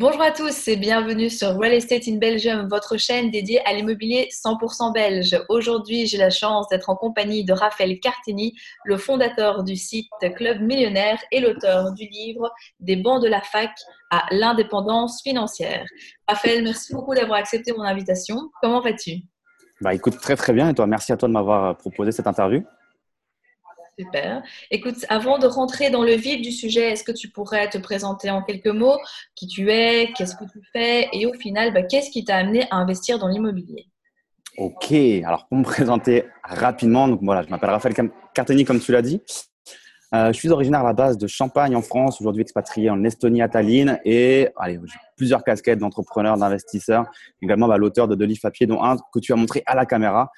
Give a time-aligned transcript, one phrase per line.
[0.00, 4.30] Bonjour à tous et bienvenue sur Real Estate in Belgium, votre chaîne dédiée à l'immobilier
[4.32, 5.38] 100% belge.
[5.50, 10.62] Aujourd'hui, j'ai la chance d'être en compagnie de Raphaël Cartini, le fondateur du site Club
[10.62, 12.50] Millionnaire et l'auteur du livre
[12.80, 13.72] Des bancs de la fac
[14.10, 15.84] à l'indépendance financière.
[16.26, 18.50] Raphaël, merci beaucoup d'avoir accepté mon invitation.
[18.62, 19.16] Comment vas-tu?
[19.82, 22.64] Bah écoute, très très bien et toi, merci à toi de m'avoir proposé cette interview.
[24.00, 24.42] Super.
[24.70, 28.30] Écoute, avant de rentrer dans le vif du sujet, est-ce que tu pourrais te présenter
[28.30, 28.96] en quelques mots
[29.34, 32.64] qui tu es, qu'est-ce que tu fais et au final, bah, qu'est-ce qui t'a amené
[32.70, 33.88] à investir dans l'immobilier?
[34.56, 37.94] Ok, alors pour me présenter rapidement, donc voilà, je m'appelle Raphaël
[38.34, 39.20] Carteni, comme tu l'as dit.
[40.14, 43.42] Euh, je suis originaire à la base de Champagne en France, aujourd'hui expatrié en Estonie
[43.42, 47.04] à Tallinn et j'ai plusieurs casquettes d'entrepreneur, d'investisseur,
[47.42, 49.86] également bah, l'auteur de deux livres papier, dont un que tu as montré à la
[49.86, 50.32] caméra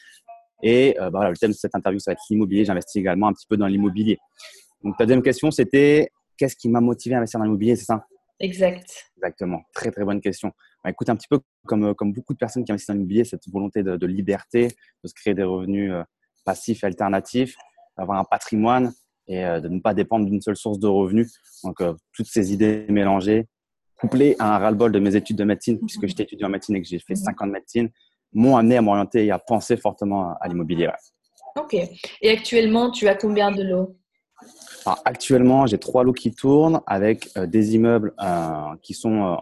[0.62, 2.65] et euh, bah, voilà, le thème de cette interview, ça va être l'immobilier.
[2.65, 4.19] J'investis également un petit peu dans l'immobilier.
[4.83, 8.07] Donc, ta deuxième question, c'était qu'est-ce qui m'a motivé à investir dans l'immobilier, c'est ça?
[8.38, 9.11] Exact.
[9.16, 9.62] Exactement.
[9.75, 10.52] Très, très bonne question.
[10.83, 13.24] Bah, écoute, un petit peu comme, euh, comme beaucoup de personnes qui investissent dans l'immobilier,
[13.24, 14.68] cette volonté de, liberté,
[15.02, 16.02] de se créer des revenus euh,
[16.45, 17.57] passifs et alternatifs,
[17.99, 18.93] d'avoir un patrimoine
[19.29, 21.38] et de ne pas dépendre d'une seule source de revenus.
[21.63, 21.80] Donc,
[22.13, 23.46] toutes ces idées mélangées,
[23.96, 26.83] couplées à un ras-le-bol de mes études de médecine, puisque j'étais étudiant en médecine et
[26.83, 27.88] que j'ai fait 5 ans de médecine,
[28.33, 30.91] m'ont amené à m'orienter et à penser fortement à l'immobilier.
[31.57, 31.75] Ok.
[31.75, 33.97] Et actuellement, tu as combien de lots?
[35.05, 39.37] Actuellement, j'ai trois lots qui tournent avec euh, des immeubles euh, qui sont euh,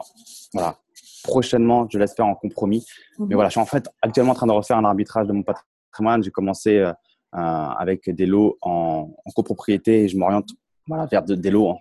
[0.52, 0.76] voilà,
[1.22, 2.84] prochainement, je l'espère, en compromis.
[3.18, 3.34] Mais mhm.
[3.34, 6.22] voilà, je suis en fait actuellement en train de refaire un arbitrage de mon patrimoine.
[6.22, 6.84] J'ai commencé
[7.32, 10.48] avec des lots en, copropriété et je m'oriente
[10.86, 11.76] voilà, vers des lots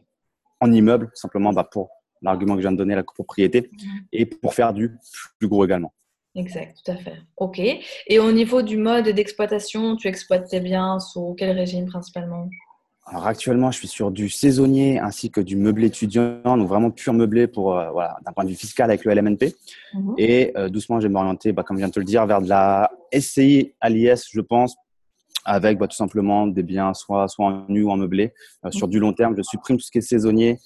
[0.61, 1.89] en, immeuble, simplement bah, pour
[2.21, 3.89] l'argument que je viens de donner, la copropriété, mhm.
[4.11, 4.97] et pour faire du
[5.39, 5.93] plus gros également.
[6.39, 7.17] Exact, tout à fait.
[7.37, 7.59] OK.
[7.59, 12.47] Et au niveau du mode d'exploitation, tu exploites tes biens sous quel régime principalement?
[13.05, 17.11] Alors actuellement, je suis sur du saisonnier ainsi que du meublé étudiant, donc vraiment pur
[17.11, 19.55] meublé pour euh, voilà, d'un point de vue fiscal avec le LMNP.
[19.95, 20.13] Mhm.
[20.17, 22.41] Et euh, doucement, je vais m'orienter, bah, comme je viens de te le dire, vers
[22.41, 24.75] de la SCI à l'IS, je pense,
[25.43, 28.31] avec bah, tout simplement des biens soit, soit en nu ou en meublé.
[28.65, 28.91] Euh, sur mhm.
[28.91, 30.57] du long terme, je supprime tout ce qui est saisonnier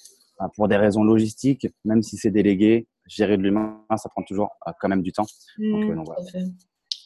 [0.56, 4.72] pour des raisons logistiques, même si c'est délégué gérer de l'humain, ça prend toujours euh,
[4.80, 5.26] quand même du temps.
[5.58, 6.44] Mmh, euh,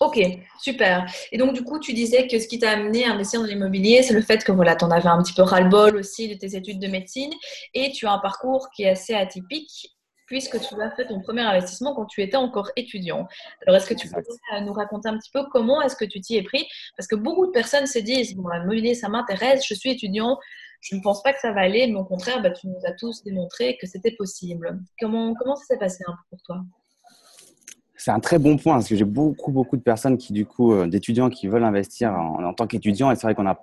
[0.01, 0.19] ok,
[0.61, 1.07] super.
[1.33, 4.03] Et donc, du coup, tu disais que ce qui t'a amené à investir dans l'immobilier,
[4.03, 6.57] c'est le fait que voilà, tu en avais un petit peu ras-le-bol aussi de tes
[6.57, 7.33] études de médecine
[7.75, 9.95] et tu as un parcours qui est assez atypique
[10.27, 13.27] puisque tu as fait ton premier investissement quand tu étais encore étudiant.
[13.67, 14.21] Alors, est-ce que tu peux
[14.63, 16.67] nous raconter un petit peu comment est-ce que tu t'y es pris?
[16.97, 20.39] Parce que beaucoup de personnes se disent, bon, l'immobilier, ça m'intéresse, je suis étudiant,
[20.81, 22.93] je ne pense pas que ça va aller, mais au contraire, bah, tu nous as
[22.93, 24.81] tous démontré que c'était possible.
[25.01, 26.65] Comment, comment ça s'est passé peu pour toi?
[27.97, 30.73] C'est un très bon point parce que j'ai beaucoup, beaucoup de personnes qui, du coup,
[30.73, 33.11] euh, d'étudiants qui veulent investir en, en tant qu'étudiant.
[33.11, 33.61] Et c'est vrai qu'on a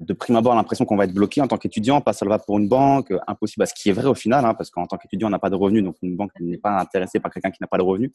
[0.00, 2.68] de prime abord l'impression qu'on va être bloqué en tant qu'étudiant, pas seulement pour une
[2.68, 5.38] banque, impossible, ce qui est vrai au final, hein, parce qu'en tant qu'étudiant, on n'a
[5.38, 7.82] pas de revenus, donc une banque n'est pas intéressée par quelqu'un qui n'a pas de
[7.82, 8.10] revenus.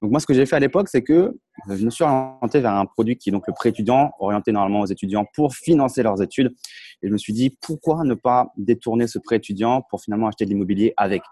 [0.00, 1.38] Donc moi, ce que j'ai fait à l'époque, c'est que
[1.68, 4.80] je me suis orienté vers un produit qui est donc le prêt étudiant, orienté normalement
[4.80, 6.54] aux étudiants pour financer leurs études.
[7.02, 10.46] Et je me suis dit, pourquoi ne pas détourner ce prêt étudiant pour finalement acheter
[10.46, 11.22] de l'immobilier avec?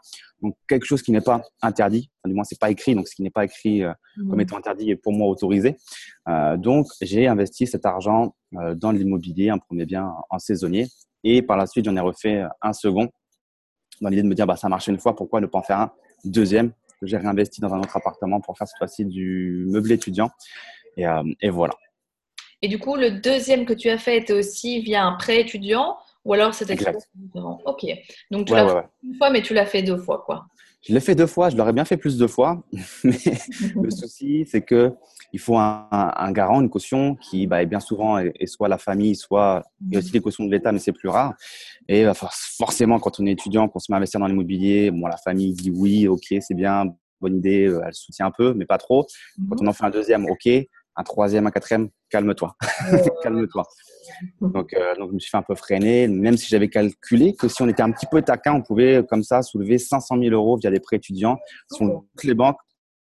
[0.44, 3.22] Donc quelque chose qui n'est pas interdit, du moins c'est pas écrit, donc ce qui
[3.22, 3.94] n'est pas écrit euh,
[4.28, 4.43] comme mmh.
[4.43, 5.78] étant interdit est pour moi autorisé.
[6.28, 10.87] Euh, donc j'ai investi cet argent euh, dans l'immobilier, un premier bien en saisonnier,
[11.22, 13.09] et par la suite j'en ai refait un second
[14.03, 15.78] dans l'idée de me dire bah ça marche une fois, pourquoi ne pas en faire
[15.78, 15.93] un
[16.27, 20.28] deuxième que j'ai réinvesti dans un autre appartement pour faire cette fois-ci du meublé étudiant.
[20.99, 21.06] Et,
[21.41, 21.72] et voilà.
[22.60, 25.97] Et du coup, le deuxième que tu as fait était aussi via un prêt étudiant
[26.25, 27.87] ou alors c'était différent Ok.
[28.31, 30.47] Donc tu l'as fait une fois, mais tu l'as fait deux fois, quoi.
[30.87, 32.62] Je l'ai fait deux fois, je l'aurais bien fait plus de fois.
[33.05, 33.17] Mais
[33.83, 34.93] le souci, c'est que
[35.33, 39.17] il faut un, garant, une caution qui bah, est bien souvent est, soit la famille,
[39.17, 41.34] soit il y a aussi des cautions de l'État, mais c'est plus rare.
[41.89, 45.09] Et bah, forcément, quand on est étudiant, qu'on se met à investir dans l'immobilier, bon,
[45.09, 46.84] la famille dit oui, ok, c'est bien,
[47.21, 49.07] bonne idée, euh, elle soutient un peu, mais pas trop.
[49.49, 49.67] Quand mhm.
[49.67, 50.49] on en fait un deuxième, ok
[50.97, 52.57] un troisième, un quatrième, calme-toi,
[53.23, 53.65] calme-toi.
[54.41, 57.49] Donc, euh, donc, je me suis fait un peu freiner, même si j'avais calculé que
[57.49, 60.57] si on était un petit peu taquin, on pouvait comme ça soulever 500 000 euros
[60.57, 61.39] via des prêts étudiants.
[61.72, 62.59] Si on, toutes les banques,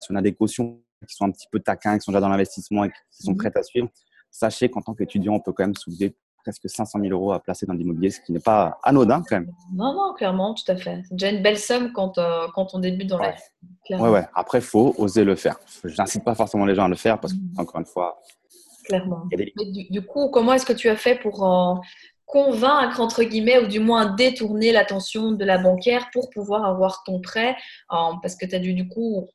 [0.01, 2.29] si on a des cautions qui sont un petit peu taquins, qui sont déjà dans
[2.29, 3.39] l'investissement et qui sont mhm.
[3.39, 3.89] prêtes à suivre,
[4.31, 6.15] sachez qu'en tant qu'étudiant, on peut quand même soulever
[6.45, 9.51] presque 500 000 euros à placer dans l'immobilier, ce qui n'est pas anodin quand même.
[9.75, 11.03] Non, non, clairement, tout à fait.
[11.09, 13.43] C'est déjà une belle somme quand, euh, quand on débute dans la vie.
[13.91, 14.27] Ouais, ouais.
[14.35, 15.59] Après, il faut oser le faire.
[15.85, 18.21] Je n'incite pas forcément les gens à le faire parce qu'encore une fois.
[18.85, 19.27] Clairement.
[19.91, 21.75] du, coup, comment est-ce que tu as fait pour euh,
[22.27, 27.21] convaincre, entre guillemets, ou du moins détourner l'attention de la banquière pour pouvoir avoir ton
[27.21, 27.57] prêt
[27.89, 29.29] Parce que tu as dû, du coup,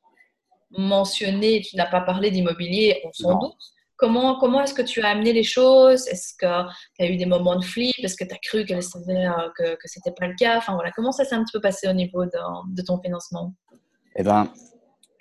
[0.72, 3.54] mentionner, tu n'as pas parlé d'immobilier, on s'en doute.
[3.96, 6.08] Comment, comment est-ce que tu as amené les choses?
[6.08, 7.96] Est-ce que tu as eu des moments de flip?
[7.98, 10.58] Est-ce que tu as cru que, que, que ce n'était pas le cas?
[10.58, 13.56] Enfin, voilà, Comment ça s'est un petit peu passé au niveau de, de ton financement?
[14.16, 14.52] Eh ben,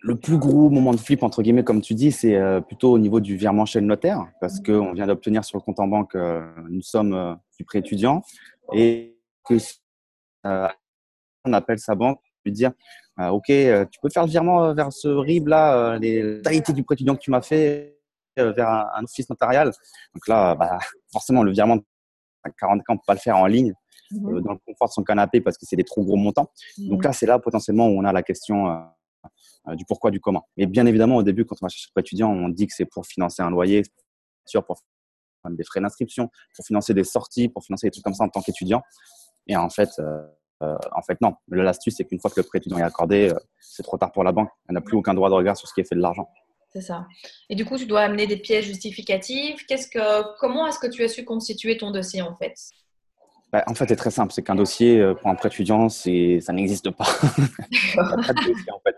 [0.07, 2.99] le plus gros moment de flip, entre guillemets, comme tu dis, c'est euh, plutôt au
[2.99, 4.63] niveau du virement chez le notaire, parce mmh.
[4.63, 8.23] qu'on vient d'obtenir sur le compte en banque euh, une somme euh, du prêt étudiant
[8.73, 9.57] et que
[10.45, 12.71] on appelle sa banque lui dire
[13.19, 17.17] Ok, tu peux faire le virement vers ce RIB là, les qualités du prêt étudiant
[17.17, 17.99] que tu m'as fait
[18.37, 19.73] vers un, office notarial.
[20.15, 20.79] Donc là, bah,
[21.13, 21.79] forcément, le virement
[22.45, 23.73] à 40 ans, on ne peut pas le faire en ligne.
[24.13, 24.41] Mmh.
[24.43, 26.49] dans le confort de son canapé parce que c'est des trop gros montants.
[26.79, 27.07] Donc mmh.
[27.07, 28.77] là, c'est là potentiellement où on a la question euh,
[29.75, 30.49] du pourquoi, du comment.
[30.57, 32.85] Mais bien évidemment, au début, quand on va chercher un étudiant, on dit que c'est
[32.85, 33.83] pour financer un loyer,
[34.45, 34.81] sûr, pour
[35.49, 38.43] des frais d'inscription, pour financer des sorties, pour financer des trucs comme ça en tant
[38.43, 38.83] qu'étudiant.
[39.47, 40.27] Et en fait, euh,
[40.63, 41.35] euh, en fait, non.
[41.49, 44.33] L'astuce, c'est qu'une fois que le prêt étudiant est accordé, c'est trop tard pour la
[44.33, 44.51] banque.
[44.69, 46.29] Elle n'a plus aucun droit de regard sur ce qui est fait de l'argent.
[46.73, 47.07] C'est ça.
[47.49, 49.65] Et du coup, tu dois amener des pièces justificatives.
[49.67, 52.55] Qu'est-ce que, comment est-ce que tu as su constituer ton dossier en fait?
[53.53, 54.33] Bah, en fait, c'est très simple.
[54.33, 56.11] C'est qu'un dossier euh, pour un prêt étudiant, ça
[56.53, 57.05] n'existe pas.
[57.97, 58.97] pas de dossier, en fait.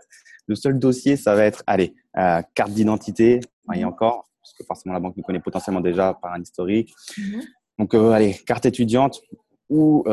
[0.49, 3.39] Le seul dossier, ça va être, allez, euh, carte d'identité,
[3.73, 6.93] et encore, parce que forcément la banque nous connaît potentiellement déjà par un historique.
[7.17, 7.41] Mhm.
[7.77, 9.21] Donc, euh, allez, carte étudiante
[9.69, 10.03] ou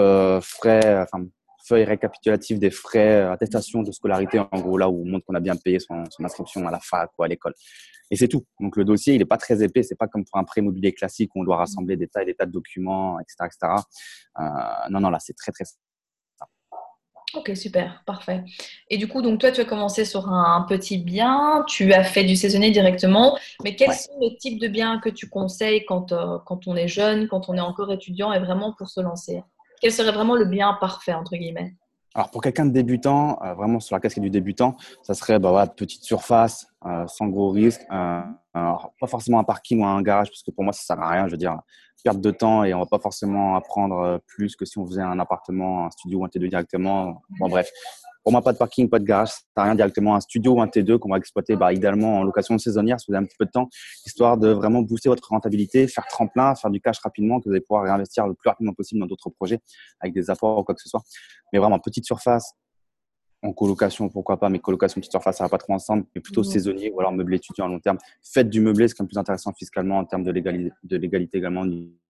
[0.42, 1.26] frais, enfin,
[1.66, 5.40] feuille récapitulative des frais, attestation de scolarité, en gros, là où on montre qu'on a
[5.40, 7.54] bien payé son, son inscription à la fac ou à l'école.
[8.10, 8.44] Et c'est tout.
[8.60, 9.82] Donc le dossier, il n'est pas très épais.
[9.82, 12.26] C'est pas comme pour un prêt immobilier classique où on doit rassembler des tas et
[12.26, 13.34] des tas de documents, etc.
[13.46, 13.72] etc.
[14.38, 14.42] Euh,
[14.90, 15.80] non, non, là, c'est très, très simple.
[17.34, 18.44] Ok, super, parfait.
[18.88, 22.24] Et du coup, donc toi, tu as commencé sur un petit bien, tu as fait
[22.24, 26.38] du saisonnier directement, mais quels sont les types de biens que tu conseilles quand, euh,
[26.46, 29.42] quand on est jeune, quand on est encore étudiant et vraiment pour se lancer?
[29.82, 31.74] Quel serait vraiment le bien parfait, entre guillemets?
[32.16, 35.50] Alors pour quelqu'un de débutant, euh, vraiment sur la casquette du débutant, ça serait bah,
[35.50, 37.82] voilà, petite surface, euh, sans gros risque.
[37.92, 38.22] Euh,
[38.54, 41.26] pas forcément un parking ou un garage, parce que pour moi ça sert à rien.
[41.26, 41.58] Je veux dire,
[42.04, 45.18] perte de temps et on va pas forcément apprendre plus que si on faisait un
[45.18, 47.22] appartement, un studio ou un T2 directement.
[47.38, 47.70] Bon bref,
[48.26, 50.66] pour moi, pas de parking, pas de garage, ça rien directement un studio ou un
[50.66, 53.44] T2 qu'on va exploiter bah, idéalement en location saisonnière si vous avez un petit peu
[53.44, 53.68] de temps,
[54.04, 57.60] histoire de vraiment booster votre rentabilité, faire tremplin, faire du cash rapidement, que vous allez
[57.60, 59.60] pouvoir réinvestir le plus rapidement possible dans d'autres projets
[60.00, 61.02] avec des apports ou quoi que ce soit.
[61.52, 62.54] Mais vraiment, petite surface,
[63.46, 66.42] en colocation, pourquoi pas, mais colocation petite surface, ça va pas trop ensemble, mais plutôt
[66.42, 66.44] mmh.
[66.44, 67.98] saisonnier ou alors meublé étudiant à long terme.
[68.22, 71.38] Faites du meublé, c'est quand même plus intéressant fiscalement en termes de légalité, de légalité
[71.38, 71.66] également au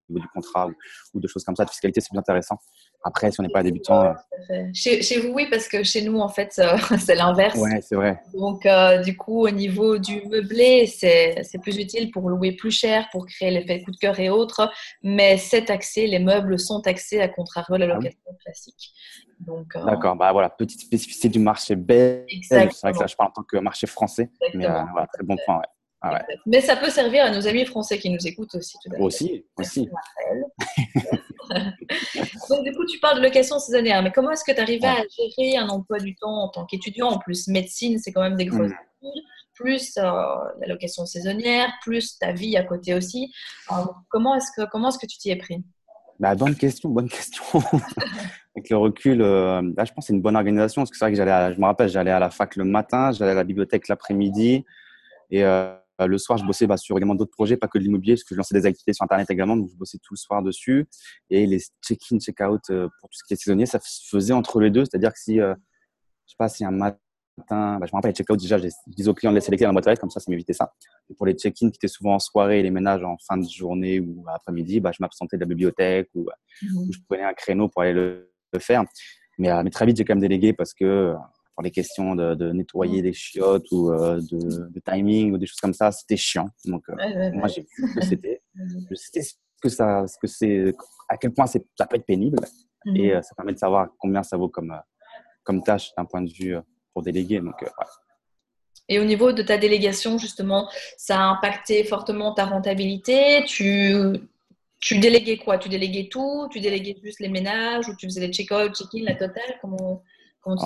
[0.09, 0.67] niveau du contrat
[1.13, 1.65] ou, de choses comme ça.
[1.65, 2.57] De fiscalité, c'est plus intéressant.
[3.03, 4.05] Après, si on n'est pas débutant.
[4.05, 7.57] Euh, chez, chez, vous, oui, parce que chez nous, en fait, euh, c'est l'inverse.
[7.57, 8.19] Ouais, c'est vrai.
[8.33, 13.07] Donc, euh, du coup, au niveau du meublé, c'est plus utile pour louer plus cher,
[13.11, 14.71] pour créer l'effet coup de cœur et autres.
[15.03, 18.93] Mais c'est taxé, les meubles sont taxés à contrario de la ah location classique.
[19.39, 22.25] D'accord, bah voilà, petite spécificité du marché belge.
[22.41, 24.31] C'est vrai que là, je parle en tant que marché français.
[24.55, 25.65] Mais voilà, très bon point, ouais.
[26.13, 28.77] Ah Mais ça peut servir à nos amis français qui nous écoutent aussi.
[28.83, 29.89] Tout aussi, aussi.
[32.49, 34.95] Donc, du coup, tu parles de location saisonnière, mais comment est-ce que tu arrives à
[34.95, 37.07] gérer un emploi du temps en tant qu'étudiant?
[37.07, 39.05] En plus, médecine, c'est quand même des grosses mm.
[39.05, 39.23] études,
[39.53, 40.03] plus euh,
[40.59, 43.33] la location saisonnière, plus ta vie à côté aussi.
[44.09, 45.63] comment est-ce que, comment est-ce que tu t'y es pris?
[46.19, 47.43] Bah, bonne question, bonne question.
[48.55, 50.81] Avec le recul, euh, là, je pense que c'est une bonne organisation.
[50.81, 53.11] Parce que c'est vrai que j'allais, je me rappelle, j'allais à la fac le matin,
[53.11, 54.65] j'allais à la bibliothèque l'après-midi.
[55.29, 57.83] Et euh, euh, le soir, je bossais bah, sur également d'autres projets, pas que de
[57.83, 60.17] l'immobilier, parce que je lançais des activités sur Internet également, donc je bossais tout le
[60.17, 60.87] soir dessus.
[61.29, 64.59] Et les check-in, check-out euh, pour tout ce qui est saisonnier, ça se faisait entre
[64.59, 64.85] les deux.
[64.85, 65.55] C'est-à-dire que si, euh,
[66.25, 66.99] je sais pas, si un matin,
[67.47, 69.65] bah, je me rappelle les check-out, déjà, je disais aux clients de laisser les clés
[69.65, 70.73] dans la boîte à lettres, comme ça, ça m'évitait ça.
[71.09, 73.47] Et pour les check-in qui étaient souvent en soirée et les ménages en fin de
[73.47, 76.27] journée ou après-midi, bah, je m'absentais de la bibliothèque ou,
[76.61, 76.91] mmh.
[76.91, 78.83] je prenais un créneau pour aller le, faire.
[79.39, 81.13] Mais, mais, très vite, j'ai quand même délégué parce que
[81.57, 85.73] pour les questions de, nettoyer des chiottes ou euh, de, timing ou des choses comme
[85.73, 86.51] ça, c'était chiant.
[86.65, 88.43] Donc, euh, moi, j'ai vu que c'était.
[88.55, 90.71] Je sais ce que ça, ce que c'est,
[91.09, 92.37] à quel point ça peut être pénible.
[92.93, 93.09] Et mhm.
[93.09, 94.79] euh, ça permet de savoir combien ça vaut comme,
[95.43, 96.55] comme tâche d'un point de vue
[96.93, 97.39] pour déléguer.
[97.39, 97.55] Donc,
[98.87, 103.43] Et au niveau de ta délégation, justement, ça a impacté fortement ta rentabilité?
[103.47, 103.95] Tu,
[104.79, 105.57] tu déléguais quoi?
[105.57, 106.49] Tu déléguais tout?
[106.51, 109.57] Tu déléguais juste les ménages ou tu faisais les check-out, check-in, la totale?
[109.59, 110.03] Comment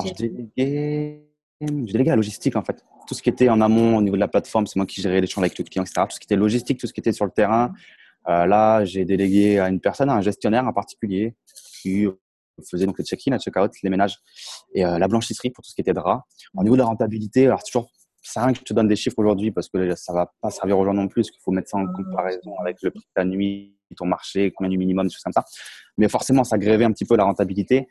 [0.05, 1.27] je déléguais...
[1.61, 2.83] à la logistique en fait.
[3.07, 5.21] Tout ce qui était en amont au niveau de la plateforme, c'est moi qui gérais
[5.21, 6.01] l'échange avec le client, etc.
[6.07, 7.73] Tout ce qui était logistique, tout ce qui était sur le terrain.
[8.29, 11.35] Euh, là, j'ai délégué à une personne, à un gestionnaire en particulier,
[11.81, 12.05] qui
[12.69, 14.17] faisait donc le check-in, le check-out, les ménages
[14.73, 16.25] et euh, la blanchisserie pour tout ce qui était drap.
[16.55, 19.17] Au niveau de la rentabilité, alors toujours c'est rien que je te donne des chiffres
[19.17, 21.77] aujourd'hui parce que ça va pas servir aux gens non plus, qu'il faut mettre ça
[21.77, 25.23] en comparaison avec le prix de ta nuit, ton marché, combien du minimum, des choses
[25.23, 25.43] comme ça.
[25.97, 27.87] Mais forcément, ça grévait un petit peu la rentabilité.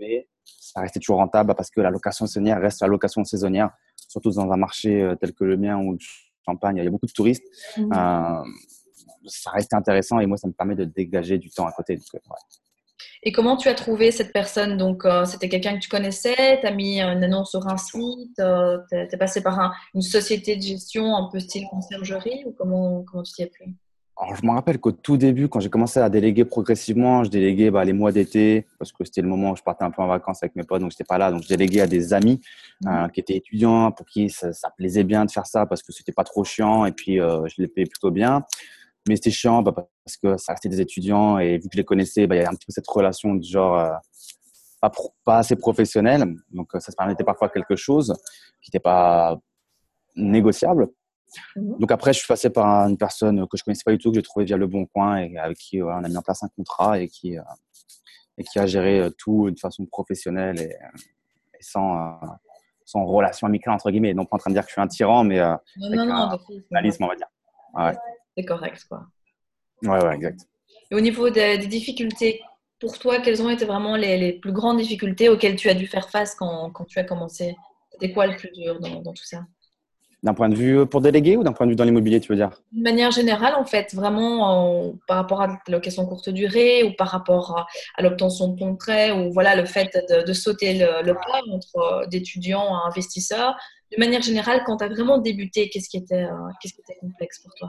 [0.00, 4.30] Mais ça restait toujours rentable parce que la location saisonnière reste la location saisonnière, surtout
[4.30, 5.96] dans un marché euh, tel que le mien où
[6.44, 7.44] champagne, il y a beaucoup de touristes.
[7.76, 7.90] Mmh.
[9.26, 11.98] ça restait intéressant et moi, ça me permet de dégager du temps à côté.
[13.22, 14.76] Et comment tu as trouvé cette personne?
[14.76, 18.96] Donc, c'était quelqu'un que tu connaissais Tu as mis une annonce sur un site Tu
[18.96, 23.32] es, passé par une société de gestion un peu style conciergerie ou comment, comment tu
[23.32, 23.74] t'y es pris?
[24.22, 27.70] Alors, je me rappelle qu'au tout début, quand j'ai commencé à déléguer progressivement, je déléguais
[27.70, 30.06] bah, les mois d'été parce que c'était le moment où je partais un peu en
[30.06, 31.30] vacances avec mes potes, donc je n'étais pas là.
[31.30, 32.40] Donc, je déléguais à des amis
[32.82, 32.88] mmh.
[32.88, 36.12] euh, qui étaient étudiants, pour qui ça, plaisait bien de faire ça parce que c'était
[36.12, 38.44] pas trop chiant et puis euh, je les payais plutôt bien.
[39.08, 41.84] Mais c'était chiant bah, parce que ça restait des étudiants et vu que je les
[41.84, 43.92] connaissais, bah, il y avait un petit peu cette relation de genre euh,
[44.80, 44.90] pas,
[45.24, 46.36] pas, assez professionnelle.
[46.50, 48.14] Donc, ça se permettait parfois quelque chose
[48.60, 49.38] qui n'était pas
[50.16, 50.88] négociable.
[51.56, 51.78] Mhm.
[51.78, 54.16] Donc après, je suis passé par une personne que je connaissais pas du tout, que
[54.16, 56.48] j'ai trouvé via Le Bon Coin et avec qui on a mis en place un
[56.48, 57.42] contrat et qui, euh,
[58.38, 60.98] et qui a géré euh, tout de façon professionnelle et, euh,
[61.60, 62.18] sans,
[62.84, 64.14] sans relation amicale, entre guillemets.
[64.14, 66.14] Donc pas en train de dire que je suis un tyran, mais non, non, non,
[66.14, 66.38] un
[67.00, 67.28] on va dire.
[67.74, 67.96] Ouais.
[68.36, 69.06] C'est correct, quoi.
[69.82, 70.46] Ouais, ouais, exact.
[70.90, 72.40] Et au niveau des, difficultés,
[72.80, 75.86] pour toi, quelles ont été vraiment les, les, plus grandes difficultés auxquelles tu as dû
[75.86, 77.56] faire face quand, quand tu as commencé?
[77.92, 79.44] C'était quoi le plus dur dans, dans tout ça?
[80.22, 82.28] D'un point de vue euh, pour déléguer ou d'un point de vue dans l'immobilier, tu
[82.28, 82.50] veux dire?
[82.70, 87.08] De manière générale, en fait, vraiment par rapport à la location courte durée ou par
[87.08, 91.76] rapport à, l'obtention de ton prêt ou voilà le fait de, sauter le, pas entre
[91.76, 93.56] euh, d'étudiants à investisseurs.
[93.90, 96.98] De manière générale, quand tu as vraiment débuté, qu'est-ce qui, était, euh, qu'est-ce qui était
[97.00, 97.68] complexe pour toi?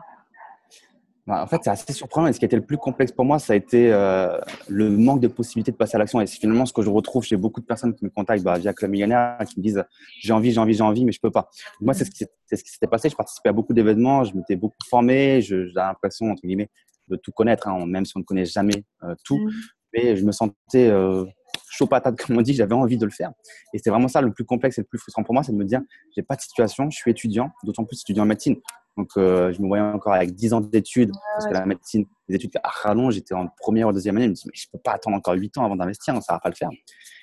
[1.28, 2.28] En fait, c'est assez surprenant.
[2.28, 4.38] Et ce qui a été le plus complexe pour moi, ça a été euh,
[4.68, 6.20] le manque de possibilités de passer à l'action.
[6.20, 8.58] Et c'est finalement ce que je retrouve chez beaucoup de personnes qui me contactent bah,
[8.58, 9.84] via Club Millionnaire, qui me disent
[10.20, 11.50] j'ai envie, j'ai envie, j'ai envie, mais je peux pas.
[11.80, 12.26] Moi, c'est ce qui
[12.72, 13.10] s'était passé.
[13.10, 16.70] Je participais à beaucoup d'événements, je m'étais beaucoup formé, j'ai l'impression, entre guillemets,
[17.08, 19.38] de tout connaître, hein, même si on ne connaît jamais euh, tout.
[19.38, 19.52] Mmh.
[19.94, 21.24] Mais je me sentais euh,
[21.70, 23.32] chaud patate, comme on dit, j'avais envie de le faire.
[23.74, 25.58] Et c'était vraiment ça le plus complexe et le plus frustrant pour moi, c'est de
[25.58, 25.82] me dire
[26.16, 28.58] j'ai pas de situation, je suis étudiant, d'autant plus étudiant en médecine.
[28.96, 32.36] Donc, euh, je me voyais encore avec 10 ans d'études, parce que la médecine, les
[32.36, 34.26] études à rallonge, j'étais en première ou deuxième année.
[34.26, 36.40] Je me dis, mais je peux pas attendre encore 8 ans avant d'investir, ça va
[36.40, 36.70] pas le faire.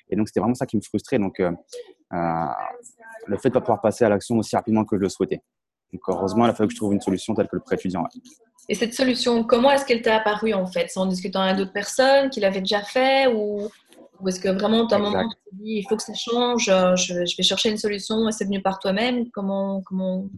[0.08, 1.18] Et donc, c'était vraiment ça qui me frustrait.
[1.18, 1.52] Donc, euh,
[2.12, 2.46] euh,
[3.26, 5.42] le fait de pas pouvoir passer à l'action aussi rapidement que je le souhaitais.
[5.92, 8.04] Donc, heureusement, il a fallu que je trouve une solution telle que le prêt étudiant.
[8.68, 10.86] Et cette solution, comment est-ce qu'elle t'a apparue en fait?
[10.88, 13.68] C'est en discutant avec d'autres personnes qui l'avaient déjà fait ou,
[14.20, 16.66] ou est-ce que vraiment, à un moment, tu te dis, il faut que ça change,
[16.66, 19.28] je, je vais chercher une solution et c'est venu par toi-même?
[19.30, 20.28] Comment, comment,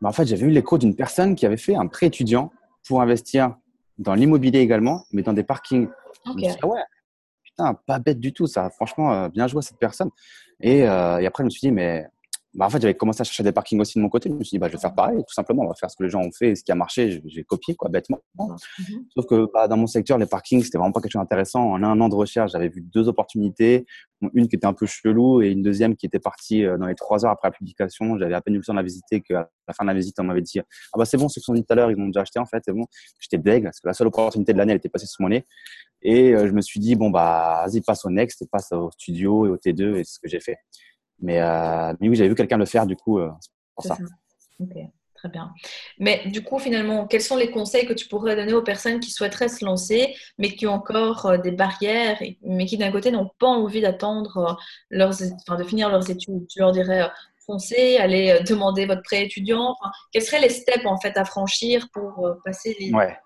[0.00, 2.52] bah, en fait, j'avais eu l'écho d'une personne qui avait fait un prêt étudiant
[2.86, 3.56] pour investir
[3.98, 5.88] dans l'immobilier également, mais dans des parkings.
[6.26, 6.52] Okay.
[6.62, 6.80] Ah ouais,
[7.42, 8.70] putain, pas bête du tout, ça.
[8.70, 10.10] Franchement, euh, bien joué à cette personne.
[10.60, 12.06] Et, euh, et, après, je me suis dit, mais
[12.54, 14.28] bah, en fait, j'avais commencé à chercher des parkings aussi de mon côté.
[14.28, 15.64] Je me suis dit, bah, je vais faire pareil, tout simplement.
[15.64, 17.42] On va faire ce que les gens ont fait et ce qui a marché, j'ai
[17.42, 18.20] copié, quoi, bêtement.
[18.38, 19.06] Mhm.
[19.14, 21.64] Sauf que bah, dans mon secteur, les parkings, c'était vraiment pas quelque chose d'intéressant.
[21.64, 23.86] En un an de recherche, j'avais vu deux opportunités.
[24.32, 26.94] Une qui était un peu chelou et une deuxième qui était partie euh, dans les
[26.94, 28.16] trois heures après la publication.
[28.18, 30.14] J'avais à peine eu le temps de la visiter qu'à la fin de la visite,
[30.18, 30.64] on m'avait dit, ah
[30.96, 32.46] bah, c'est bon, ceux qui sont venus tout à l'heure, ils ont déjà acheté, en
[32.46, 32.86] fait, c'est bon.
[33.18, 35.44] J'étais deg parce que la seule opportunité de l'année, elle était passée sous mon nez.
[36.00, 38.90] Et euh, je me suis dit, bon, bah, vas-y, passe au next et passe au
[38.92, 40.56] studio et au T2 et c'est ce que j'ai fait.
[41.24, 43.30] Mais, euh, mais oui, j'avais vu quelqu'un le faire, du coup, euh,
[43.74, 43.96] pour ça.
[44.60, 44.74] Ok,
[45.14, 45.52] très bien.
[45.98, 49.10] Mais du coup, finalement, quels sont les conseils que tu pourrais donner aux personnes qui
[49.10, 53.30] souhaiteraient se lancer, mais qui ont encore euh, des barrières, mais qui d'un côté n'ont
[53.38, 54.58] pas envie d'attendre
[54.90, 55.14] leurs,
[55.48, 56.46] enfin, de finir leurs études?
[56.48, 57.08] Tu leur dirais
[57.46, 59.74] foncez, allez demander votre prêt étudiant.
[60.12, 62.92] quels seraient les steps en fait à franchir pour passer les.
[62.92, 63.18] Ouais.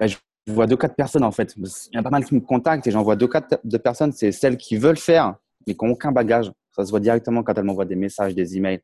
[0.00, 0.16] Ben, je
[0.52, 1.54] vois deux cas de personnes en fait.
[1.56, 4.12] Il y a pas mal qui me contactent et j'en vois deux cas de personnes.
[4.12, 5.36] C'est celles qui veulent faire
[5.68, 6.50] mais qui n'ont aucun bagage.
[6.72, 8.80] Ça se voit directement quand elles m'envoient des messages, des emails.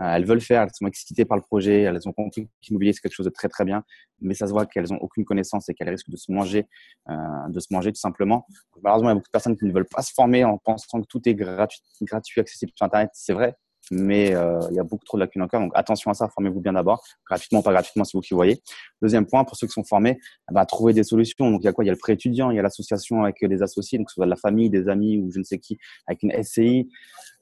[0.00, 2.92] Euh, elles veulent faire, elles sont excitées par le projet, elles ont compris que l'immobilier
[2.92, 3.84] c'est quelque chose de très très bien,
[4.20, 6.66] mais ça se voit qu'elles n'ont aucune connaissance et qu'elles risquent de se manger,
[7.10, 7.14] euh,
[7.48, 8.46] de se manger tout simplement.
[8.82, 11.00] Malheureusement, il y a beaucoup de personnes qui ne veulent pas se former en pensant
[11.00, 13.10] que tout est gratuit accessible sur Internet.
[13.12, 13.54] C'est vrai,
[13.90, 15.60] mais euh, il y a beaucoup trop de lacunes encore.
[15.60, 18.60] Donc attention à ça, formez-vous bien d'abord, gratuitement, pas gratuitement, c'est vous qui voyez.
[19.02, 20.18] Deuxième point, pour ceux qui sont formés,
[20.50, 21.50] bah, trouver des solutions.
[21.50, 21.84] Donc il y a quoi?
[21.84, 24.12] Il y a le pré étudiant, il y a l'association avec les associés, donc que
[24.12, 26.88] ce soit de la famille, des amis ou je ne sais qui, avec une SCI.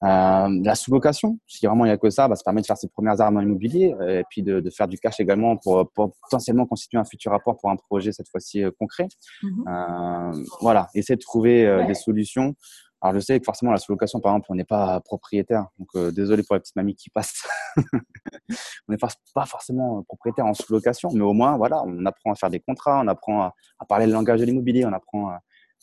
[0.04, 2.76] Euh, la sous-location, si vraiment il n'y a que ça, bah, ça permet de faire
[2.76, 5.88] ses premières armes dans l'immobilier euh, et puis de, de, faire du cash également pour,
[5.92, 9.06] pour, potentiellement constituer un futur rapport pour un projet cette fois-ci euh, concret.
[9.44, 12.54] Euh, voilà, essayer de trouver des solutions.
[13.02, 15.66] Alors, je sais que forcément, la sous-location, par exemple, on n'est pas propriétaire.
[15.78, 17.42] Donc, euh, désolé pour la petite mamie qui passe.
[17.76, 18.96] on n'est
[19.34, 23.00] pas forcément propriétaire en sous-location, mais au moins, voilà, on apprend à faire des contrats,
[23.00, 25.36] on apprend à, parler le langage de l'immobilier, on apprend,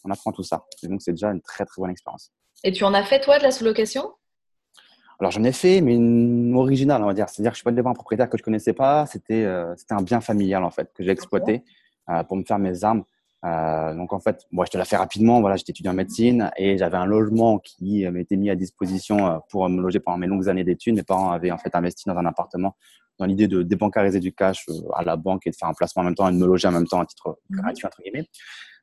[0.06, 0.66] on apprend tout ça.
[0.82, 2.32] Et donc, c'est déjà une très, très bonne expérience.
[2.64, 4.14] Et tu en as fait, toi, de la sous-location?
[5.20, 7.28] Alors j'en ai fait, mais une originale, on va dire.
[7.28, 9.06] C'est-à-dire que je suis pas voir un propriétaire que je connaissais pas.
[9.06, 11.64] C'était euh, c'était un bien familial en fait que j'ai exploité
[12.10, 13.04] euh, pour me faire mes armes.
[13.46, 15.39] Euh, donc en fait, moi je te la fais rapidement.
[15.41, 19.38] Voilà, j'étais étudiant en médecine et j'avais un logement qui m'était mis à disposition euh,
[19.50, 20.96] pour me loger pendant mes longues années d'études.
[20.96, 22.75] Mes parents avaient en fait investi dans un appartement
[23.17, 24.65] dans l'idée de débancariser du cash
[24.96, 26.67] à la banque et de faire un placement en même temps et de me loger
[26.67, 27.62] en même temps à titre mhm.
[27.62, 28.27] gratuit, entre guillemets.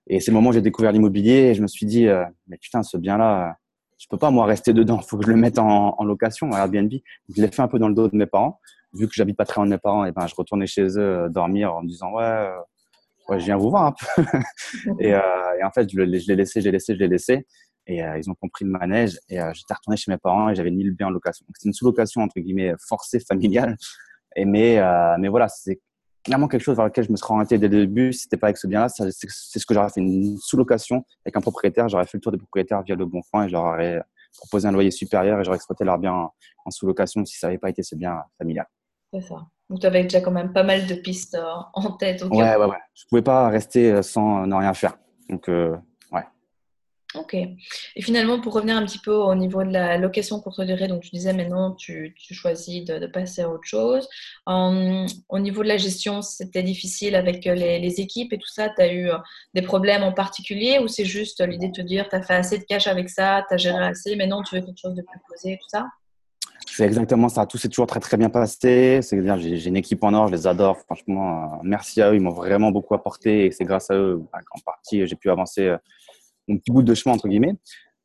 [0.08, 2.06] Et c'est le moment où j'ai découvert l'immobilier et je me suis dit,
[2.46, 3.56] mais putain, ce bien-là,
[3.98, 6.52] je peux pas moi rester dedans, il faut que je le mette en, en location,
[6.52, 6.92] à Airbnb.
[7.34, 8.60] Je l'ai fait un peu dans le dos de mes parents.
[8.92, 11.28] Vu que j'habite pas très loin de mes parents, et ben je retournais chez eux
[11.30, 12.48] dormir en me disant ouais,
[13.28, 14.22] ouais je viens vous voir un peu.
[15.00, 15.20] et, euh,
[15.60, 17.46] et, en fait je l'ai laissé, je l'ai laissé, je l'ai laissé.
[17.86, 19.18] Et euh, ils ont compris le manège.
[19.28, 21.46] Et euh, j'étais retourné chez mes parents et j'avais mis le bien en location.
[21.54, 23.76] C'est une sous-location, entre guillemets, forcée familiale.
[24.34, 25.80] Et mais, euh, mais voilà, c'est
[26.24, 28.12] clairement quelque chose vers lequel je me serais orienté dès le début.
[28.12, 31.40] Si c'était pas avec ce bien-là, c'est ce que j'aurais fait une sous-location avec un
[31.40, 31.88] propriétaire.
[31.88, 34.02] J'aurais fait le tour des propriétaires via le bon coin et j'aurais
[34.36, 37.70] proposé un loyer supérieur et j'aurais exploité leur bien en, sous-location si ça n'avait pas
[37.70, 38.66] été ce bien familial.
[39.12, 39.46] C'est ça.
[39.68, 41.38] Donc, tu avais déjà quand même pas mal de pistes
[41.74, 42.22] en tête.
[42.22, 42.76] ouais, ouais, ouais.
[42.94, 44.96] Je pouvais pas rester sans ne rien faire.
[45.28, 45.48] Donc,
[47.16, 47.34] Ok.
[47.34, 51.02] Et finalement, pour revenir un petit peu au niveau de la location courte durée, donc
[51.02, 54.08] tu disais maintenant tu, tu choisis de, passer à autre chose.
[54.46, 58.68] au niveau de la gestion, c'était difficile avec les, équipes et tout ça?
[58.70, 59.16] Tu as eu euh,
[59.54, 62.58] des problèmes en particulier ou c'est juste l'idée de te dire tu as fait assez
[62.58, 65.20] de cash avec ça, tu as géré assez, maintenant tu veux quelque chose de plus
[65.28, 65.86] posé et tout ça?
[66.64, 67.46] C'est exactement ça.
[67.46, 69.00] Tout s'est toujours très très bien passé.
[69.02, 70.78] C'est-à-dire, j'ai une équipe en or, je les adore.
[70.78, 72.16] Franchement, euh, merci à eux.
[72.16, 75.30] Ils m'ont vraiment beaucoup apporté et c'est grâce à eux, bah, en partie, j'ai pu
[75.30, 75.76] avancer euh,
[76.48, 77.56] mon petit bout de chemin entre guillemets.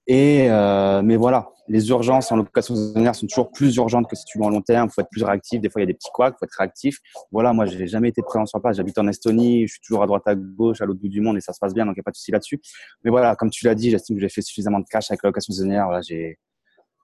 [0.08, 4.26] Et euh, mais voilà, les urgences en location saisonnière sont toujours plus urgentes que si
[4.26, 4.90] tu vas en long terme.
[4.90, 5.62] Il faut être plus réactif.
[5.62, 6.98] Des fois, il y a des petits couacs, il faut être réactif.
[7.32, 8.78] Voilà, moi, j'ai jamais été présent sur place.
[8.78, 11.38] J'habite en Estonie, je suis toujours à droite à gauche, à l'autre bout du monde,
[11.38, 12.60] et ça se passe bien, donc il n'y a pas de souci là-dessus.
[13.04, 15.30] Mais voilà, comme tu l'as dit, j'estime que j'ai fait suffisamment de cash avec la
[15.30, 15.86] location saisonnière.
[15.86, 16.40] Voilà, j'ai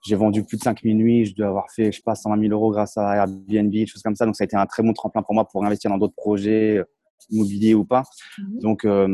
[0.08, 2.54] j'ai vendu plus de 5000 nuits, je dois avoir fait, je sais pas, 120 000
[2.54, 4.26] euros grâce à Airbnb, des choses comme ça.
[4.26, 6.78] Donc, ça a été un très bon tremplin pour moi pour investir dans d'autres projets,
[6.78, 6.84] euh,
[7.30, 8.04] immobiliers ou pas.
[8.38, 8.60] Mhm.
[8.60, 9.08] Donc, euh,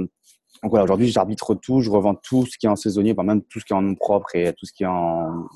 [0.61, 3.59] donc voilà, aujourd'hui, j'arbitre tout, je revends tout ce qui est en saisonnier, même tout
[3.59, 5.47] ce qui est en nom propre et tout ce qui est en,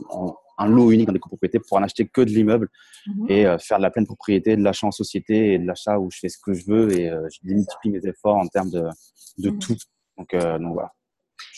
[0.58, 2.70] un lot unique dans des copropriétés pour en acheter que de l'immeuble
[3.06, 3.26] mhm.
[3.30, 6.10] et euh, faire de la pleine propriété, de l'achat en société et de l'achat où
[6.12, 8.84] je fais ce que je veux et euh, je multiplie mes efforts en termes de,
[9.38, 9.60] de mhm.
[9.60, 9.78] tout.
[10.18, 10.92] Donc, euh, donc voilà.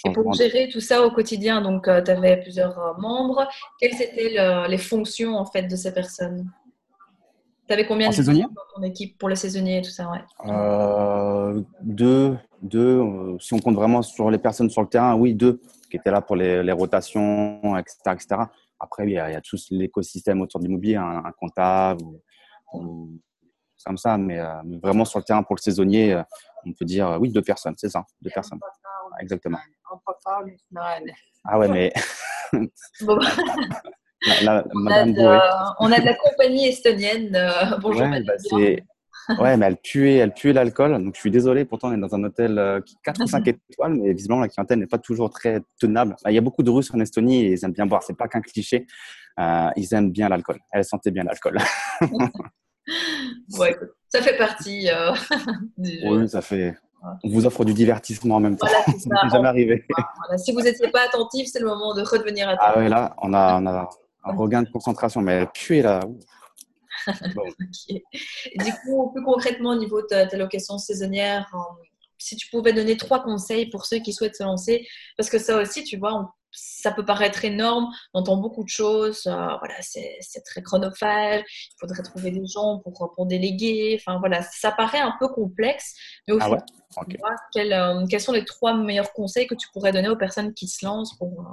[0.06, 3.48] Et pour gérer tout ça au quotidien, donc tu avais plusieurs membres.
[3.80, 6.50] Quelles étaient les fonctions en fait de ces personnes?
[7.70, 11.64] Tu avais combien de saisonniers dans ton équipe pour les saisonniers et tout ça ouais?
[11.82, 15.62] Deux, deux, euh, si on compte vraiment sur les personnes sur le terrain, oui, deux
[15.90, 18.28] qui étaient là pour les, rotations, etc., etc.
[18.80, 22.04] Après, il y a, tout l'écosystème autour de l'immobilier, un, comptable,
[22.74, 23.20] ou,
[23.86, 26.24] comme ça, mais, euh, vraiment sur le terrain pour le saisonnier, euh,
[26.66, 28.60] on peut dire oui, deux personnes, c'est ça, deux personnes.
[29.20, 29.60] Exactement.
[31.46, 31.94] Ah ouais, mais.
[32.52, 33.18] on,
[34.88, 37.32] a de, la compagnie estonienne.
[37.82, 38.02] bonjour.
[38.02, 38.34] Ouais, bah,
[39.38, 41.04] Ouais, mais elle puait, elle l'alcool.
[41.04, 41.66] Donc, je suis désolé.
[41.66, 44.48] Pourtant, on est dans un hôtel euh, qui 4 ou 5 étoiles, mais visiblement, la
[44.48, 46.16] clientèle n'est pas toujours très tenable.
[46.24, 48.04] Bah, il y a beaucoup de Russes en Estonie et ils aiment bien boire.
[48.04, 48.88] C'est pas qu'un cliché.
[49.40, 50.60] Euh, ils aiment bien l'alcool.
[50.72, 51.60] Elle sentait bien l'alcool.
[53.58, 55.14] ouais, ça fait partie euh,
[55.78, 56.76] du Oui, ça fait.
[57.02, 58.68] On vous offre du divertissement en même temps.
[58.68, 59.86] Voilà, ça jamais arrivé.
[60.38, 62.74] Si vous n'étiez pas attentif, c'est le moment de redevenir attentif.
[62.76, 63.90] Ah oui, là, on a, on a
[64.24, 66.02] un regain de concentration, mais elle puait là.
[67.10, 71.84] Du coup, plus concrètement, au niveau de ta, location saisonnière, euh,
[72.18, 74.86] si tu pouvais donner trois conseils pour ceux qui souhaitent se lancer,
[75.18, 79.28] parce que ça aussi, tu vois, ça peut paraître énorme, on entend beaucoup de choses,
[79.28, 84.42] euh, voilà, c'est très chronophage, il faudrait trouver des gens pour, pour déléguer, enfin voilà,
[84.42, 85.96] ça paraît un peu complexe,
[86.28, 86.58] mais au ah
[87.54, 90.68] quels, euh, quels, sont les trois meilleurs conseils que tu pourrais donner aux personnes qui
[90.68, 91.46] se lancent pour,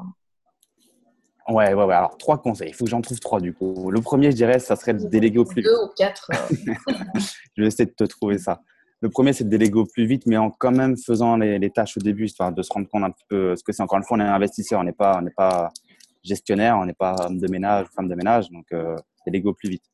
[1.49, 1.95] Ouais, ouais, ouais.
[1.95, 2.71] Alors, trois conseils.
[2.71, 3.91] Il faut que j'en trouve trois, du coup.
[3.91, 5.63] Le premier, je dirais, ça serait de déléguer au plus.
[5.63, 6.29] Deux ou quatre.
[6.33, 6.75] Euh.
[7.57, 8.63] je vais essayer de te trouver ça.
[9.03, 11.97] Le premier, c'est de déléguer au plus vite, mais en quand même faisant les, tâches
[11.99, 13.83] au début, histoire de se rendre compte un petit peu ce que c'est.
[13.83, 15.71] Encore une fois, on est investisseur, on n'est pas, on n'est pas
[16.25, 19.69] gestionnaire, on n'est pas homme de ménage femme de ménage, donc euh, déléguer au plus
[19.69, 19.85] vite.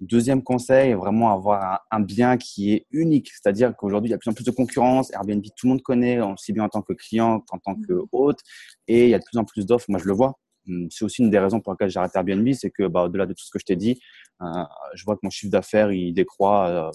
[0.00, 4.20] Deuxième conseil, vraiment avoir un, bien qui est unique, c'est-à-dire qu'aujourd'hui, il y a de
[4.20, 5.12] plus en plus de concurrence.
[5.12, 8.40] Airbnb, tout le monde connaît, aussi bien en tant que client qu'en tant que hôte,
[8.88, 9.84] et il y a de plus en plus d'offres.
[9.90, 10.38] Moi, je le vois.
[10.68, 13.26] Hum, c'est aussi une des raisons pour lesquelles j'ai arrêté Airbnb, c'est que bah, au-delà
[13.26, 14.00] de tout ce que je t'ai dit,
[14.40, 16.90] euh, je vois que mon chiffre d'affaires il décroît euh,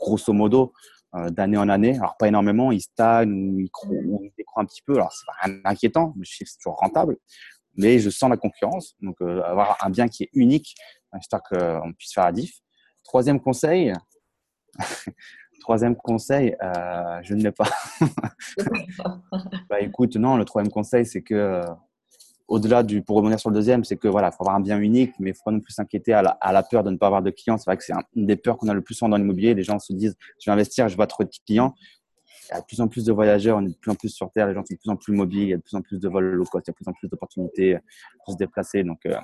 [0.00, 0.72] grosso modo
[1.14, 1.96] euh, d'année en année.
[1.96, 4.94] Alors pas énormément, il stagne ou il, il décroît un petit peu.
[4.94, 7.16] Alors c'est pas rien inquiétant, le chiffre est toujours rentable,
[7.76, 8.96] mais je sens la concurrence.
[9.00, 10.74] Donc avoir un bien qui est unique,
[11.14, 12.60] j'espère qu'on puisse faire la diff.
[13.04, 13.92] Troisième conseil.
[15.60, 16.56] Troisième conseil,
[17.22, 17.68] je ne l'ai pas.
[19.68, 21.62] bah écoute, non, le troisième conseil, c'est que
[22.50, 25.14] au-delà du, pour revenir sur le deuxième, c'est que voilà, faut avoir un bien unique,
[25.20, 27.56] mais faut pas non plus s'inquiéter à la, peur de ne pas avoir de clients.
[27.56, 29.54] C'est vrai que c'est une des peurs qu'on a le plus souvent dans l'immobilier.
[29.54, 31.74] Les gens se disent, je vais investir, je vais trop de clients.
[32.50, 34.08] Il y a de plus en plus de voyageurs, on est de plus en plus
[34.08, 35.76] sur Terre, les gens sont de plus en plus mobiles, il y a de plus
[35.76, 37.78] en plus de vols low cost, il y a de plus en plus d'opportunités
[38.24, 38.82] pour se déplacer.
[38.82, 39.16] Donc, euh,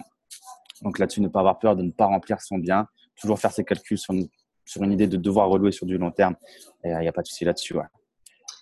[0.83, 2.87] donc là-dessus, ne pas avoir peur de ne pas remplir son bien,
[3.21, 4.29] toujours faire ses calculs sur une,
[4.65, 6.37] sur une idée de devoir relouer sur du long terme.
[6.85, 7.75] Et il n'y a pas de souci là-dessus.
[7.75, 7.87] Ouais.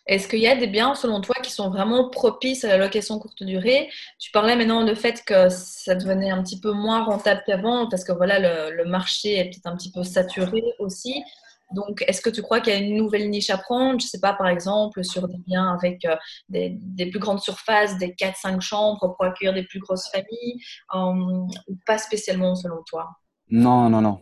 [0.06, 3.18] Est-ce qu'il y a des biens, selon toi, qui sont vraiment propices à la location
[3.18, 3.88] courte durée?
[4.18, 8.04] Tu parlais maintenant du fait que ça devenait un petit peu moins rentable qu'avant, parce
[8.04, 11.24] que voilà, le, marché est peut-être un petit peu saturé aussi.
[11.72, 13.98] Donc, est-ce que tu crois qu'il y a une nouvelle niche à prendre?
[13.98, 16.16] Je ne sais pas, par exemple, sur des biens avec euh,
[16.50, 20.60] des, plus grandes surfaces, des 4-5 chambres pour accueillir des plus grosses familles,
[20.94, 23.08] euh, ou pas spécialement selon toi?
[23.50, 24.20] Non, non, non.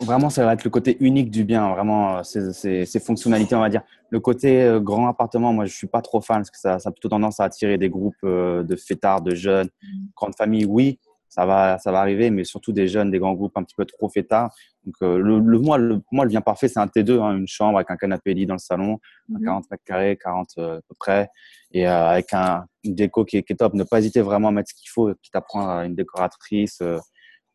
[0.00, 3.82] Vraiment, ça va être le côté unique du bien, vraiment, ces, fonctionnalités, on va dire.
[4.10, 6.88] Le côté euh, grand appartement, moi, je suis pas trop fan parce que ça, ça
[6.88, 9.68] a plutôt tendance à attirer des groupes euh, de fêtards, de jeunes.
[9.82, 9.86] Mmh.
[10.16, 13.56] Grande famille, oui, ça va, ça va arriver, mais surtout des jeunes, des grands groupes
[13.56, 14.52] un petit peu trop fêtards.
[14.84, 17.46] Donc, euh, le, le, moi, le, moi, le bien parfait, c'est un T2, hein, une
[17.46, 18.98] chambre avec un canapé lit dans le salon,
[19.44, 19.66] 40 mmh.
[19.70, 21.28] mètres carrés, 40 à peu près,
[21.70, 23.74] et avec un, une déco qui est, qui est, top.
[23.74, 26.82] Ne pas hésiter vraiment à mettre ce qu'il faut, quitte à prendre une décoratrice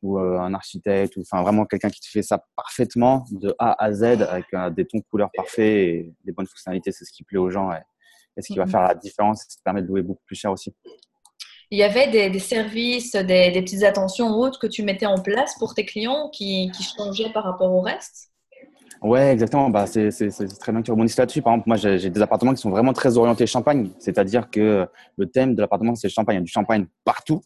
[0.04, 3.84] ou euh, un architecte, ou enfin vraiment quelqu'un qui te fait ça parfaitement de A
[3.84, 7.12] à Z avec euh, des tons de couleurs parfaits et des bonnes fonctionnalités, c'est ce
[7.12, 7.80] qui plaît aux gens et,
[8.42, 8.72] ce qui va mhm.
[8.72, 10.76] faire la différence, ça te permet de louer beaucoup plus cher aussi.
[11.70, 15.74] Il y avait des, services, des, petites attentions autres que tu mettais en place pour
[15.74, 18.34] tes clients qui, qui changeaient par rapport au reste?
[19.04, 19.70] Ouais, exactement.
[19.70, 20.10] Bah, c'est
[20.60, 21.42] très bien que tu rebondisses là-dessus.
[21.42, 23.90] Par exemple, moi, j'ai des appartements qui sont vraiment très orientés champagne.
[24.00, 24.88] C'est-à-dire que
[25.18, 26.36] le thème de l'appartement, c'est le champagne.
[26.36, 27.42] Il y a du champagne partout.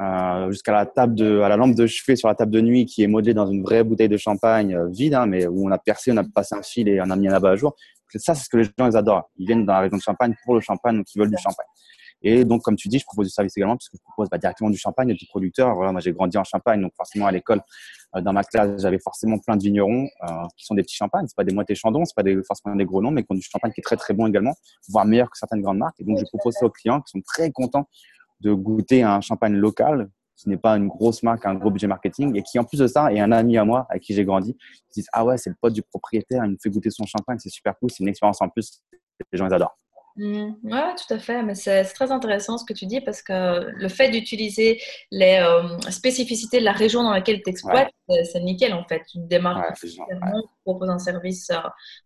[0.00, 2.86] Euh, jusqu'à la table de, à la lampe de chevet sur la table de nuit
[2.86, 5.70] qui est modelée dans une vraie bouteille de champagne euh, vide, hein, mais où on
[5.70, 7.76] a percé, on a passé un fil et on a mis un là-bas à jour.
[8.14, 9.30] Ça, c'est ce que les gens ils adorent.
[9.36, 11.66] Ils viennent dans la région de Champagne pour le champagne, donc ils veulent du champagne.
[12.22, 14.70] Et donc, comme tu dis, je propose du service également, puisque je propose bah, directement
[14.70, 15.74] du champagne du producteur.
[15.74, 17.62] Voilà, moi, j'ai grandi en Champagne, donc forcément à l'école,
[18.14, 20.06] euh, dans ma classe, j'avais forcément plein de vignerons
[20.56, 21.26] qui sont des petits champagnes.
[21.28, 23.36] C'est pas des moitiés chandons, c'est pas des, forcément des gros noms, mais qui ont
[23.36, 24.54] du champagne qui est très très bon également,
[24.88, 25.98] voire meilleur que certaines grandes marques.
[25.98, 27.86] Et donc, je propose ça aux clients qui sont très contents
[28.40, 32.34] de goûter un champagne local qui n'est pas une grosse marque, un gros budget marketing,
[32.36, 34.54] et qui en plus de ça est un ami à moi avec qui j'ai grandi,
[34.88, 37.38] qui disent ah ouais c'est le pote du propriétaire, il me fait goûter son champagne,
[37.38, 38.82] c'est super cool, c'est une expérience en plus,
[39.32, 39.76] les gens ils adorent.
[40.20, 40.54] Mmh.
[40.64, 41.42] Oui, tout à fait.
[41.42, 44.78] Mais c'est très intéressant ce que tu dis parce que le fait d'utiliser
[45.10, 49.00] les euh, spécificités de la région dans laquelle tu exploites, c'est nickel en fait.
[49.10, 50.28] Tu démarres ouais,
[50.62, 51.56] proposes un service euh,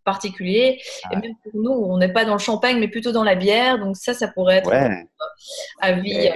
[0.05, 0.81] particulier.
[1.11, 3.81] Et même pour nous, on n'est pas dans le champagne, mais plutôt dans la bière.
[3.81, 4.89] Donc ça, ça pourrait être euh,
[5.81, 6.33] à vie, eh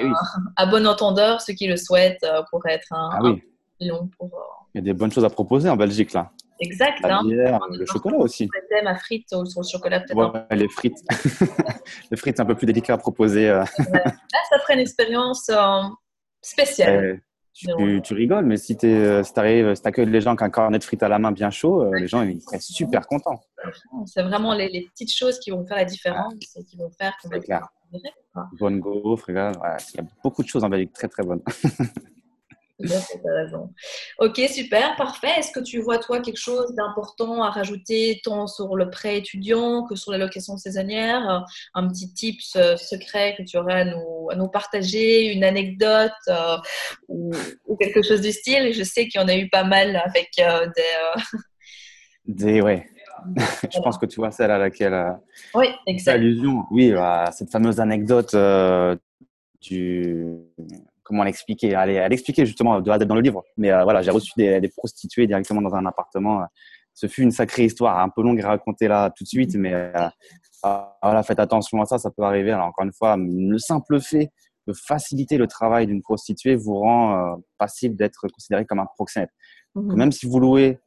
[0.56, 3.40] à bon entendeur, ceux qui le souhaitent, pourrait être un, ah, oui.
[4.18, 4.30] pour.
[4.74, 6.32] Il y a des bonnes choses à proposer en Belgique là.
[6.60, 7.00] Exact.
[7.02, 7.24] La hein.
[7.24, 8.48] bière, le chocolat aussi.
[9.28, 10.16] Sur le chocolat peut-être.
[10.50, 10.98] Ouais, les frites.
[12.10, 13.48] les frites, c'est un peu plus délicat à proposer.
[13.48, 13.60] Euh.
[13.60, 15.82] Là, ça ferait une expérience euh,
[16.42, 17.20] spéciale.
[17.52, 20.50] tu, tu, rigoles, mais si tu euh, si arrives, si accueilles les gens avec un
[20.50, 23.40] cornet de frites à la main bien chaud, les gens ils seraient super contents.
[24.06, 27.16] C'est vraiment les, les, petites choses qui vont faire la différence et qui vont faire
[27.22, 27.70] qu'on va.
[28.58, 31.42] Bonne gaufre, il y a beaucoup de choses en Belgique très très bonnes.
[34.18, 35.32] Ok, super, parfait.
[35.36, 39.84] Est-ce que tu vois, toi, quelque chose d'important à rajouter tant sur le prêt étudiant
[39.84, 41.44] que sur la location saisonnière?
[41.74, 46.12] Un petit tips euh, secret que tu aurais à nous, à nous partager, une anecdote
[46.28, 46.56] euh,
[47.08, 47.32] ou,
[47.80, 48.72] quelque chose du style?
[48.72, 51.38] Je sais qu'il y en a eu pas mal avec euh, des.
[52.26, 52.86] Des, ouais.
[53.72, 55.16] Je pense que tu vois celle à laquelle.
[55.54, 56.16] oui, exact.
[56.16, 56.64] Allusion.
[56.70, 56.92] Oui,
[57.32, 58.36] cette fameuse anecdote
[59.62, 60.36] du
[61.08, 63.42] comment l'expliquer Allez, elle expliquait justement de dans le livre.
[63.56, 66.46] Mais euh, voilà, j'ai reçu des, prostituées directement dans un appartement.
[66.94, 69.72] Ce fut une sacrée histoire, un peu longue à raconter là tout de suite, mais
[69.72, 70.08] euh,
[70.62, 72.52] ah, voilà, faites attention à ça, ça peut arriver.
[72.52, 74.30] Alors encore une fois, le simple fait
[74.66, 79.30] de faciliter le travail d'une prostituée vous rend euh, passible d'être considéré comme un proxénète.
[79.74, 79.96] Mhm.
[79.96, 80.78] Même si vous louez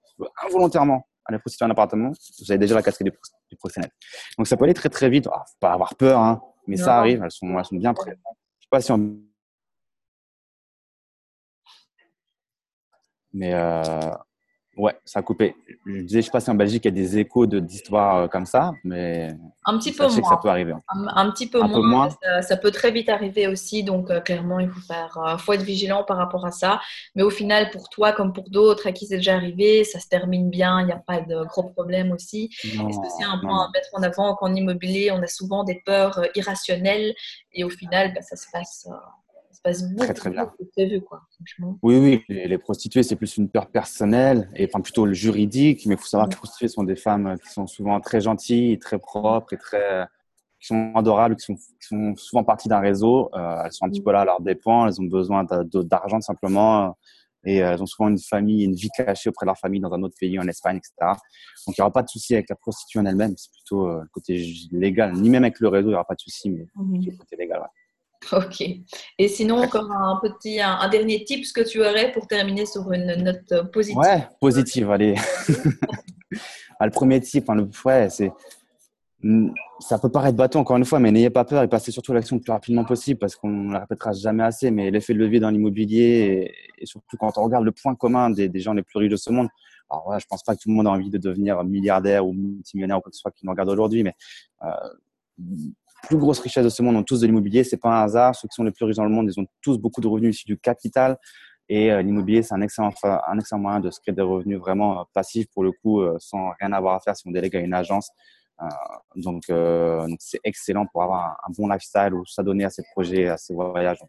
[0.45, 3.91] involontairement à la prostituée un appartement, vous avez déjà la casquette du, proxénète.
[4.37, 5.25] Donc ça peut aller très très vite.
[5.25, 7.21] ne ah, faut pas avoir peur, hein, mais ça arrive.
[7.23, 8.19] Elles sont, elles sont bien prêtes.
[8.59, 9.17] Je sais pas si on
[13.33, 14.11] Mais euh,
[14.77, 15.55] ouais, ça a coupé.
[15.85, 18.27] Je disais, je sais pas si en Belgique, il y a des échos d'histoires euh,
[18.27, 19.33] comme ça, mais
[19.65, 20.15] un petit peu moins.
[20.15, 20.73] Que ça peut arriver.
[20.89, 22.09] Un, petit peu moins.
[22.41, 23.83] Ça, peut très vite arriver aussi.
[23.83, 26.81] Donc, euh, clairement, il faut, faire, faut être vigilant par rapport à ça.
[27.15, 30.07] Mais au final, pour toi, comme pour d'autres à qui c'est déjà arrivé, ça se
[30.07, 30.81] termine bien.
[30.81, 32.49] Il n'y a pas de gros problèmes aussi.
[32.63, 35.81] Est-ce que c'est un point à mettre en avant qu'en immobilier, on a souvent des
[35.85, 37.13] peurs irrationnelles
[37.53, 38.87] et au final, bah, ça se passe
[39.63, 40.51] passe très, très bien.
[41.01, 41.21] quoi,
[41.81, 45.95] Oui, oui, les, prostituées, c'est plus une peur personnelle, et enfin plutôt le juridique, mais
[45.95, 48.99] il faut savoir que les prostituées sont des femmes qui sont souvent très gentilles, très
[48.99, 50.07] propres et très
[50.61, 53.29] qui sont adorables, qui sont, qui sont souvent parties d'un réseau.
[53.33, 56.95] Euh, elles sont un petit peu là à leurs dépens, elles ont besoin d'argent simplement.
[57.43, 59.91] Et euh, elles ont souvent une famille, une vie cachée auprès de leur famille dans
[59.91, 60.93] un autre pays, en Espagne, etc.
[61.65, 63.33] Donc, il n'y aura pas de souci avec la prostituée en elle-même.
[63.35, 65.13] C'est plutôt euh, le côté légal.
[65.13, 67.05] Ni même avec le réseau, il n'y aura pas de souci, mais mmh.
[67.05, 67.67] le côté légal, ouais.
[68.31, 68.61] Ok.
[69.17, 73.15] Et sinon, encore un petit, un, dernier tip que tu aurais pour terminer sur une
[73.23, 73.97] note positive?
[73.97, 75.15] Ouais, positive, allez.
[76.79, 78.31] Ah, le premier tip, hein, le, ouais, c'est
[79.79, 82.37] ça peut paraître bateau encore une fois, mais n'ayez pas peur et passez surtout l'action
[82.37, 84.71] le plus rapidement possible parce qu'on ne la répétera jamais assez.
[84.71, 88.49] Mais l'effet de levier dans l'immobilier et, surtout quand on regarde le point commun des,
[88.59, 89.47] gens les plus riches de ce monde.
[89.89, 92.33] Alors voilà, je pense pas que tout le monde a envie de devenir milliardaire ou
[92.33, 94.13] multimillionnaire ou quoi que ce soit qui nous regarde aujourd'hui, mais
[94.63, 94.69] euh,
[96.03, 97.63] plus grosse richesse de ce monde ont tous de l'immobilier.
[97.63, 98.35] C'est pas un hasard.
[98.35, 100.35] Ceux qui sont les plus riches dans le monde, ils ont tous beaucoup de revenus
[100.35, 101.17] issus du capital.
[101.69, 104.99] Et euh, l'immobilier, c'est un excellent, un excellent moyen de se créer des revenus vraiment
[104.99, 107.59] euh, passifs pour le coup, euh, sans rien avoir à faire si on délègue à
[107.59, 108.11] une agence.
[109.15, 109.43] donc,
[110.19, 113.99] c'est excellent pour avoir un, bon lifestyle ou s'adonner à ses projets, à ses voyages.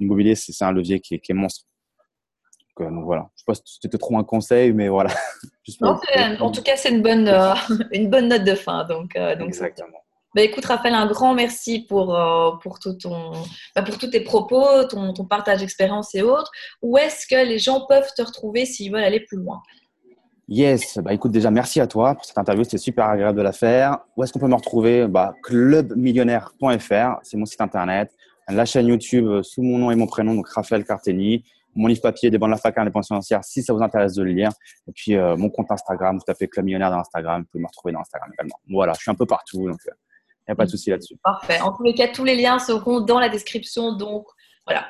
[0.00, 1.66] l'immobilier, c'est un levier qui est, qui est monstre.
[2.78, 3.28] Donc, voilà.
[3.36, 5.10] Je ne sais pas si c'était trop un conseil, mais voilà.
[5.82, 7.28] en tout cas, c'est une bonne,
[7.92, 8.84] une bonne note de fin.
[8.84, 9.98] Donc, donc Exactement.
[10.34, 13.32] Bah, écoute, Raphaël, un grand merci pour, euh, pour, tout ton,
[13.74, 16.50] bah, pour tous tes propos, ton, partage d'expérience et autres.
[16.82, 19.62] Où est-ce que les gens peuvent te retrouver s'ils veulent aller plus loin?
[20.50, 23.52] Yes, bah écoute déjà merci à toi pour cette interview, c'était super agréable de la
[23.52, 23.98] faire.
[24.16, 25.06] Où est-ce qu'on peut me retrouver?
[25.06, 28.14] Bah, Clubmillionnaire.fr, c'est mon site internet.
[28.48, 31.44] La chaîne YouTube euh, sous mon nom et mon prénom, donc Raphaël Cartelli.
[31.74, 34.22] Mon livre papier des bandes de la fac pensions financières, si ça vous intéresse de
[34.22, 34.50] le lire.
[34.88, 37.68] Et puis euh, mon compte Instagram, vous tapez Club Millionnaire dans Instagram, vous pouvez me
[37.68, 38.56] retrouver dans Instagram également.
[38.70, 39.70] Voilà, je suis un peu partout,
[40.48, 41.16] n'y a pas de souci là-dessus.
[41.22, 41.60] Parfait.
[41.60, 43.96] En tous les cas, tous les liens seront dans la description.
[43.96, 44.26] Donc,
[44.66, 44.86] voilà,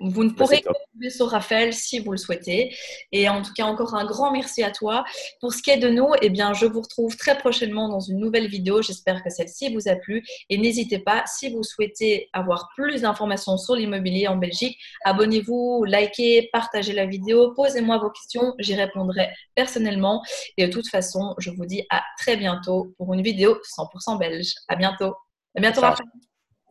[0.00, 2.74] vous ne pourrez que tomber sur Raphaël si vous le souhaitez.
[3.12, 5.04] Et en tout cas, encore un grand merci à toi.
[5.40, 8.18] Pour ce qui est de nous, eh bien, je vous retrouve très prochainement dans une
[8.18, 8.82] nouvelle vidéo.
[8.82, 10.24] J'espère que celle-ci vous a plu.
[10.48, 16.48] Et n'hésitez pas, si vous souhaitez avoir plus d'informations sur l'immobilier en Belgique, abonnez-vous, likez,
[16.52, 18.54] partagez la vidéo, posez-moi vos questions.
[18.58, 20.22] J'y répondrai personnellement.
[20.56, 24.54] Et de toute façon, je vous dis à très bientôt pour une vidéo 100% belge.
[24.68, 25.14] À bientôt.
[25.56, 25.96] À bientôt, Ciao.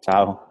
[0.06, 0.47] Ciao.